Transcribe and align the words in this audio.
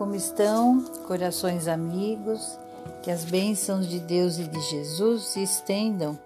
como 0.00 0.14
estão, 0.14 0.82
corações 1.06 1.68
amigos? 1.68 2.58
Que 3.02 3.10
as 3.10 3.22
bênçãos 3.22 3.86
de 3.86 4.00
Deus 4.00 4.38
e 4.38 4.44
de 4.44 4.58
Jesus 4.62 5.24
se 5.24 5.42
estendam 5.42 6.18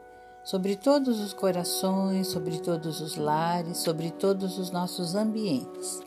sobre 0.45 0.77
todos 0.77 1.19
os 1.19 1.33
corações, 1.33 2.29
sobre 2.29 2.59
todos 2.61 3.01
os 3.01 3.17
lares, 3.17 3.79
sobre 3.79 4.13
todos 4.13 4.59
os 4.59 4.71
nossos 4.71 5.17
ambientes. 5.17 6.01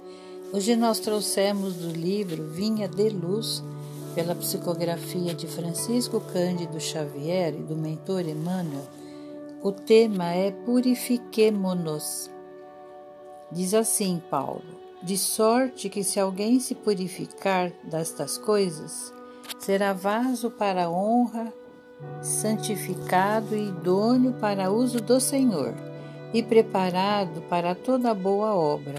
Hoje 0.53 0.77
nós 0.77 0.99
trouxemos 0.99 1.73
do 1.73 1.89
livro 1.89 2.47
Vinha 2.51 2.87
de 2.87 3.09
Luz, 3.09 3.61
pela 4.15 4.33
psicografia 4.33 5.33
de 5.33 5.45
Francisco 5.45 6.21
Cândido 6.21 6.79
Xavier 6.79 7.53
e 7.53 7.63
do 7.63 7.75
mentor 7.75 8.21
Emmanuel. 8.21 8.87
O 9.61 9.73
tema 9.73 10.31
é 10.31 10.51
Purifiquemo-nos. 10.51 12.31
Diz 13.51 13.73
assim 13.73 14.21
Paulo: 14.29 14.86
De 15.01 15.17
sorte 15.17 15.89
que 15.89 16.03
se 16.03 16.19
alguém 16.19 16.59
se 16.59 16.73
purificar 16.73 17.71
destas 17.83 18.37
coisas, 18.37 19.13
será 19.59 19.93
vaso 19.93 20.49
para 20.49 20.85
a 20.85 20.89
honra, 20.89 21.53
santificado 22.21 23.55
e 23.55 23.67
idôneo 23.69 24.33
para 24.33 24.71
uso 24.71 24.99
do 24.99 25.19
Senhor, 25.19 25.73
e 26.33 26.41
preparado 26.41 27.41
para 27.43 27.75
toda 27.75 28.13
boa 28.13 28.53
obra. 28.53 28.97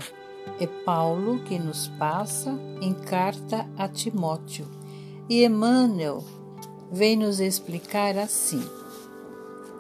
É 0.61 0.66
Paulo 0.66 1.41
que 1.45 1.59
nos 1.59 1.88
passa 1.88 2.59
em 2.80 2.95
carta 2.95 3.69
a 3.77 3.88
Timóteo. 3.88 4.66
E 5.29 5.45
Emmanuel 5.45 6.24
vem 6.91 7.16
nos 7.16 7.38
explicar 7.38 8.16
assim. 8.16 8.65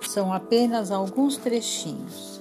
São 0.02 0.32
apenas 0.32 0.90
alguns 0.90 1.36
trechinhos. 1.36 2.37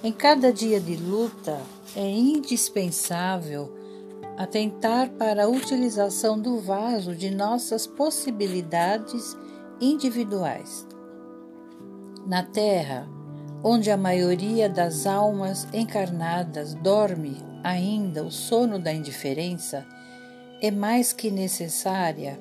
Em 0.00 0.12
cada 0.12 0.52
dia 0.52 0.78
de 0.78 0.94
luta, 0.94 1.60
é 1.96 2.08
indispensável 2.08 3.74
atentar 4.36 5.10
para 5.10 5.44
a 5.44 5.48
utilização 5.48 6.38
do 6.38 6.60
vaso 6.60 7.16
de 7.16 7.30
nossas 7.30 7.84
possibilidades 7.84 9.36
individuais. 9.80 10.86
Na 12.24 12.44
Terra, 12.44 13.08
onde 13.64 13.90
a 13.90 13.96
maioria 13.96 14.68
das 14.68 15.04
almas 15.04 15.66
encarnadas 15.72 16.74
dorme 16.74 17.36
ainda 17.64 18.22
o 18.22 18.30
sono 18.30 18.78
da 18.78 18.92
indiferença, 18.92 19.84
é 20.62 20.70
mais 20.70 21.12
que 21.12 21.28
necessária 21.28 22.38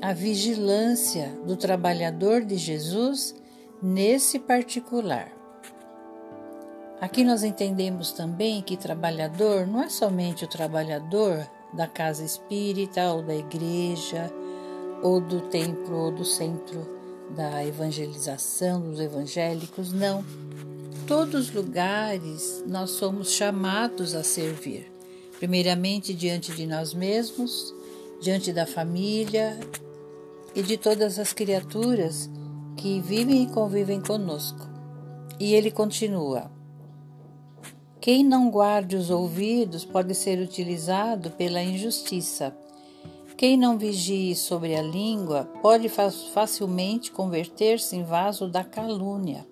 a 0.00 0.12
vigilância 0.12 1.36
do 1.44 1.56
trabalhador 1.56 2.42
de 2.42 2.56
Jesus 2.56 3.34
nesse 3.82 4.38
particular. 4.38 5.35
Aqui 7.00 7.22
nós 7.22 7.42
entendemos 7.42 8.12
também 8.12 8.62
que 8.62 8.76
trabalhador 8.76 9.66
não 9.66 9.82
é 9.82 9.88
somente 9.90 10.44
o 10.44 10.48
trabalhador 10.48 11.46
da 11.72 11.86
casa 11.86 12.24
espírita 12.24 13.12
ou 13.12 13.22
da 13.22 13.34
igreja 13.34 14.32
ou 15.02 15.20
do 15.20 15.42
templo 15.42 15.94
ou 15.94 16.10
do 16.10 16.24
centro 16.24 16.96
da 17.36 17.64
evangelização 17.64 18.80
dos 18.80 18.98
evangélicos, 18.98 19.92
não. 19.92 20.24
Todos 21.06 21.48
os 21.48 21.54
lugares 21.54 22.64
nós 22.66 22.90
somos 22.90 23.30
chamados 23.30 24.14
a 24.14 24.22
servir. 24.22 24.90
Primeiramente 25.38 26.14
diante 26.14 26.52
de 26.52 26.66
nós 26.66 26.94
mesmos, 26.94 27.74
diante 28.22 28.54
da 28.54 28.64
família 28.64 29.60
e 30.54 30.62
de 30.62 30.78
todas 30.78 31.18
as 31.18 31.34
criaturas 31.34 32.30
que 32.74 33.00
vivem 33.00 33.42
e 33.42 33.52
convivem 33.52 34.00
conosco. 34.00 34.66
E 35.38 35.54
ele 35.54 35.70
continua: 35.70 36.55
Quem 38.06 38.22
não 38.22 38.48
guarde 38.48 38.94
os 38.94 39.10
ouvidos 39.10 39.84
pode 39.84 40.14
ser 40.14 40.38
utilizado 40.38 41.32
pela 41.32 41.60
injustiça 41.60 42.56
quem 43.36 43.56
não 43.56 43.76
vigie 43.76 44.32
sobre 44.36 44.76
a 44.76 44.80
língua 44.80 45.44
pode 45.60 45.90
facilmente 46.32 47.10
converter-se 47.10 47.96
em 47.96 48.04
vaso 48.04 48.48
da 48.48 48.62
calúnia, 48.62 49.44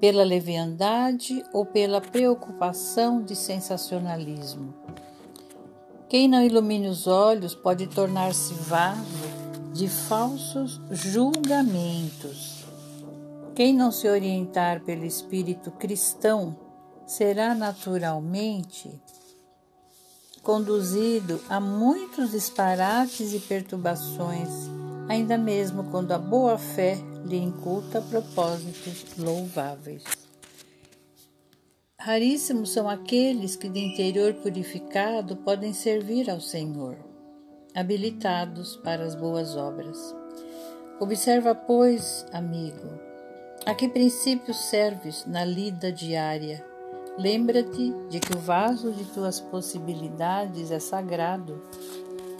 pela 0.00 0.24
leviandade 0.24 1.44
ou 1.52 1.66
pela 1.66 2.00
preocupação 2.00 3.22
de 3.22 3.36
sensacionalismo. 3.36 4.74
Quem 6.08 6.26
não 6.26 6.42
ilumine 6.42 6.88
os 6.88 7.06
olhos 7.06 7.54
pode 7.54 7.86
tornar-se 7.86 8.54
vaso 8.54 9.28
de 9.74 9.88
falsos 9.88 10.80
julgamentos. 10.90 12.64
Quem 13.54 13.72
não 13.72 13.92
se 13.92 14.08
orientar 14.08 14.80
pelo 14.80 15.04
espírito 15.04 15.70
cristão 15.70 16.63
será 17.06 17.54
naturalmente 17.54 18.90
conduzido 20.44 21.40
a 21.48 21.58
muitos 21.58 22.32
disparates 22.32 23.32
e 23.32 23.40
perturbações, 23.40 24.50
ainda 25.08 25.38
mesmo 25.38 25.84
quando 25.84 26.12
a 26.12 26.18
boa 26.18 26.58
fé 26.58 26.98
lhe 27.24 27.38
inculta 27.38 28.02
propósitos 28.02 29.16
louváveis. 29.16 30.04
Raríssimos 31.98 32.70
são 32.70 32.86
aqueles 32.86 33.56
que 33.56 33.70
de 33.70 33.80
interior 33.80 34.34
purificado 34.34 35.36
podem 35.36 35.72
servir 35.72 36.28
ao 36.28 36.40
Senhor, 36.42 36.98
habilitados 37.74 38.76
para 38.76 39.02
as 39.02 39.14
boas 39.14 39.56
obras. 39.56 40.14
Observa, 41.00 41.54
pois, 41.54 42.26
amigo, 42.30 43.00
a 43.64 43.74
que 43.74 43.88
princípios 43.88 44.58
serves 44.66 45.24
na 45.24 45.42
lida 45.42 45.90
diária 45.90 46.73
Lembra-te 47.16 47.94
de 48.08 48.18
que 48.18 48.36
o 48.36 48.40
vaso 48.40 48.90
de 48.90 49.04
tuas 49.04 49.40
possibilidades 49.40 50.70
é 50.70 50.80
sagrado. 50.80 51.62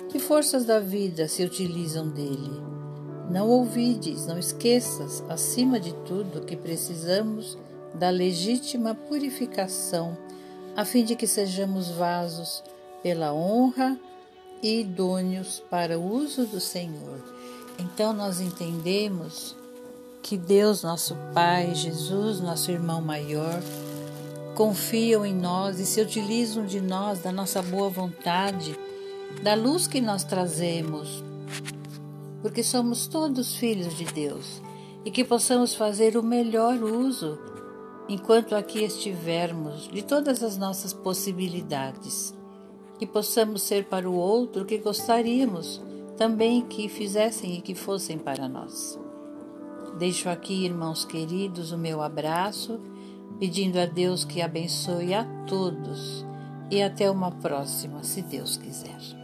Que 0.08 0.18
forças 0.18 0.64
da 0.64 0.80
vida 0.80 1.28
se 1.28 1.44
utilizam 1.44 2.08
dele? 2.08 2.60
Não 3.30 3.48
ouvides, 3.48 4.26
não 4.26 4.38
esqueças, 4.38 5.22
acima 5.28 5.78
de 5.78 5.94
tudo, 6.04 6.44
que 6.44 6.56
precisamos 6.56 7.56
da 7.94 8.10
legítima 8.10 8.94
purificação, 8.94 10.16
a 10.76 10.84
fim 10.84 11.04
de 11.04 11.14
que 11.14 11.26
sejamos 11.26 11.90
vasos 11.90 12.62
pela 13.02 13.32
honra 13.32 13.98
e 14.62 14.80
idôneos 14.80 15.62
para 15.70 15.98
o 15.98 16.12
uso 16.12 16.46
do 16.46 16.58
Senhor. 16.60 17.22
Então 17.78 18.12
nós 18.12 18.40
entendemos 18.40 19.56
que 20.22 20.36
Deus, 20.36 20.82
nosso 20.82 21.16
Pai, 21.32 21.74
Jesus, 21.74 22.40
nosso 22.40 22.70
irmão 22.70 23.00
maior, 23.00 23.60
confiam 24.54 25.26
em 25.26 25.34
nós 25.34 25.80
e 25.80 25.86
se 25.86 26.00
utilizam 26.00 26.64
de 26.64 26.80
nós, 26.80 27.20
da 27.20 27.32
nossa 27.32 27.60
boa 27.60 27.88
vontade, 27.88 28.78
da 29.42 29.54
luz 29.54 29.86
que 29.86 30.00
nós 30.00 30.22
trazemos, 30.22 31.24
porque 32.40 32.62
somos 32.62 33.06
todos 33.06 33.56
filhos 33.56 33.96
de 33.96 34.04
Deus 34.04 34.62
e 35.04 35.10
que 35.10 35.24
possamos 35.24 35.74
fazer 35.74 36.16
o 36.16 36.22
melhor 36.22 36.82
uso, 36.82 37.38
enquanto 38.08 38.54
aqui 38.54 38.84
estivermos, 38.84 39.88
de 39.88 40.02
todas 40.02 40.42
as 40.42 40.56
nossas 40.56 40.92
possibilidades, 40.92 42.34
que 42.98 43.06
possamos 43.06 43.62
ser 43.62 43.86
para 43.86 44.08
o 44.08 44.14
outro 44.14 44.62
o 44.62 44.64
que 44.64 44.78
gostaríamos 44.78 45.82
também 46.16 46.62
que 46.62 46.88
fizessem 46.88 47.56
e 47.56 47.60
que 47.60 47.74
fossem 47.74 48.16
para 48.16 48.48
nós. 48.48 48.98
Deixo 49.98 50.28
aqui, 50.28 50.64
irmãos 50.64 51.04
queridos, 51.04 51.72
o 51.72 51.78
meu 51.78 52.00
abraço 52.00 52.80
pedindo 53.38 53.78
a 53.78 53.86
Deus 53.86 54.24
que 54.24 54.40
abençoe 54.40 55.14
a 55.14 55.24
todos 55.46 56.24
e 56.70 56.82
até 56.82 57.10
uma 57.10 57.30
próxima, 57.30 58.02
se 58.02 58.22
Deus 58.22 58.56
quiser. 58.56 59.23